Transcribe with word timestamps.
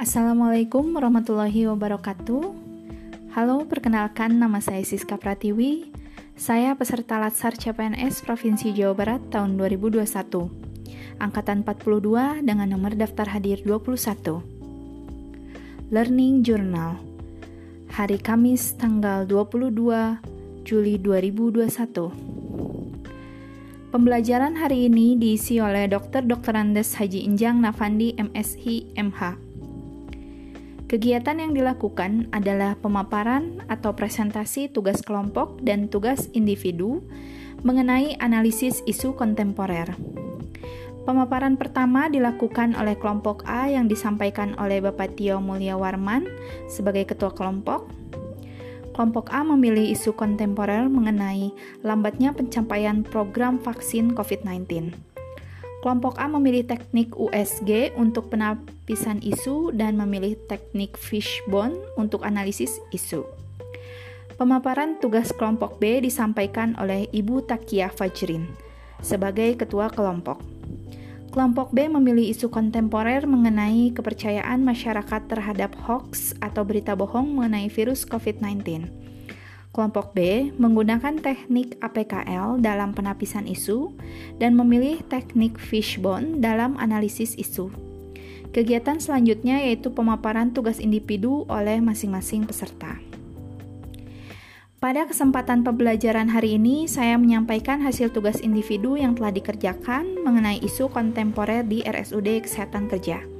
Assalamualaikum 0.00 0.96
warahmatullahi 0.96 1.68
wabarakatuh. 1.68 2.56
Halo, 3.36 3.68
perkenalkan 3.68 4.40
nama 4.40 4.56
saya 4.56 4.80
Siska 4.80 5.20
Pratiwi. 5.20 5.92
Saya 6.40 6.72
peserta 6.72 7.20
Latsar 7.20 7.52
CPNS 7.52 8.24
Provinsi 8.24 8.72
Jawa 8.72 8.96
Barat 8.96 9.20
tahun 9.28 9.60
2021. 9.60 10.00
Angkatan 11.20 11.68
42 11.68 12.40
dengan 12.40 12.72
nomor 12.72 12.96
daftar 12.96 13.28
hadir 13.28 13.60
21. 13.60 14.40
Learning 15.92 16.48
Journal. 16.48 16.96
Hari 17.92 18.24
Kamis 18.24 18.72
tanggal 18.80 19.28
22 19.28 20.64
Juli 20.64 20.96
2021. 20.96 23.92
Pembelajaran 23.92 24.56
hari 24.56 24.88
ini 24.88 25.20
diisi 25.20 25.60
oleh 25.60 25.84
Dr. 25.92 26.24
Dr. 26.24 26.56
Andes 26.56 26.96
Haji 26.96 27.28
Injang 27.28 27.60
Nafandi 27.60 28.16
MShi 28.16 28.96
MH. 28.96 29.49
Kegiatan 30.90 31.38
yang 31.38 31.54
dilakukan 31.54 32.34
adalah 32.34 32.74
pemaparan 32.74 33.62
atau 33.70 33.94
presentasi 33.94 34.66
tugas 34.74 35.06
kelompok 35.06 35.62
dan 35.62 35.86
tugas 35.86 36.26
individu 36.34 37.06
mengenai 37.62 38.18
analisis 38.18 38.82
isu 38.90 39.14
kontemporer. 39.14 39.94
Pemaparan 41.06 41.54
pertama 41.54 42.10
dilakukan 42.10 42.74
oleh 42.74 42.98
kelompok 42.98 43.46
A 43.46 43.70
yang 43.70 43.86
disampaikan 43.86 44.58
oleh 44.58 44.82
Bapak 44.82 45.14
Tio 45.14 45.38
Mulya 45.38 45.78
Warman 45.78 46.26
sebagai 46.66 47.06
ketua 47.14 47.30
kelompok 47.38 47.86
kelompok 48.90 49.30
A 49.30 49.46
memilih 49.46 49.94
isu 49.94 50.18
kontemporer 50.18 50.90
mengenai 50.90 51.54
lambatnya 51.86 52.34
pencapaian 52.34 53.06
program 53.06 53.62
vaksin 53.62 54.12
COVID-19. 54.12 55.09
Kelompok 55.80 56.20
A 56.20 56.28
memilih 56.28 56.68
teknik 56.68 57.16
USG 57.16 57.96
untuk 57.96 58.28
penapisan 58.28 59.16
isu 59.24 59.72
dan 59.72 59.96
memilih 59.96 60.36
teknik 60.44 61.00
fishbone 61.00 61.72
untuk 61.96 62.20
analisis 62.20 62.76
isu. 62.92 63.24
Pemaparan 64.36 65.00
tugas 65.00 65.32
kelompok 65.32 65.80
B 65.80 66.04
disampaikan 66.04 66.76
oleh 66.76 67.08
Ibu 67.12 67.48
Takia 67.48 67.88
Fajrin 67.88 68.44
sebagai 69.00 69.56
ketua 69.56 69.88
kelompok. 69.88 70.40
Kelompok 71.32 71.72
B 71.72 71.88
memilih 71.88 72.28
isu 72.28 72.52
kontemporer 72.52 73.24
mengenai 73.24 73.96
kepercayaan 73.96 74.60
masyarakat 74.60 75.32
terhadap 75.32 75.72
hoax 75.88 76.36
atau 76.44 76.60
berita 76.66 76.92
bohong 76.92 77.40
mengenai 77.40 77.72
virus 77.72 78.04
COVID-19. 78.04 78.84
Kelompok 79.70 80.18
B 80.18 80.50
menggunakan 80.58 81.22
teknik 81.22 81.78
APKL 81.78 82.58
dalam 82.58 82.90
penapisan 82.90 83.46
isu 83.46 83.94
dan 84.42 84.58
memilih 84.58 84.98
teknik 85.06 85.62
fishbone 85.62 86.42
dalam 86.42 86.74
analisis 86.74 87.38
isu. 87.38 87.70
Kegiatan 88.50 88.98
selanjutnya 88.98 89.62
yaitu 89.62 89.94
pemaparan 89.94 90.50
tugas 90.50 90.82
individu 90.82 91.46
oleh 91.46 91.78
masing-masing 91.78 92.50
peserta. 92.50 92.98
Pada 94.80 95.04
kesempatan 95.06 95.60
pembelajaran 95.60 96.32
hari 96.32 96.56
ini, 96.56 96.88
saya 96.88 97.20
menyampaikan 97.20 97.84
hasil 97.84 98.10
tugas 98.16 98.40
individu 98.40 98.96
yang 98.96 99.12
telah 99.12 99.30
dikerjakan 99.30 100.24
mengenai 100.24 100.56
isu 100.64 100.88
kontemporer 100.88 101.62
di 101.62 101.84
RSUD 101.84 102.42
Kesehatan 102.42 102.88
Kerja. 102.88 103.39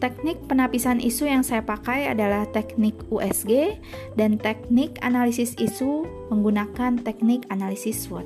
Teknik 0.00 0.40
penapisan 0.48 0.96
isu 0.96 1.28
yang 1.28 1.44
saya 1.44 1.60
pakai 1.60 2.08
adalah 2.08 2.48
teknik 2.48 2.96
USG 3.12 3.76
dan 4.16 4.40
teknik 4.40 4.96
analisis 5.04 5.52
isu 5.60 6.08
menggunakan 6.32 7.04
teknik 7.04 7.44
analisis 7.52 8.08
SWOT. 8.08 8.24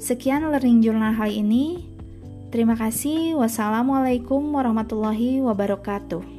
Sekian 0.00 0.48
learning 0.48 0.80
journal 0.80 1.12
hari 1.12 1.44
ini. 1.44 1.84
Terima 2.48 2.72
kasih. 2.72 3.36
Wassalamualaikum 3.36 4.40
warahmatullahi 4.56 5.44
wabarakatuh. 5.44 6.35